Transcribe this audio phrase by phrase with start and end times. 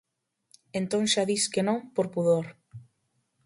[0.79, 2.45] Entón xa dis que non por pudor.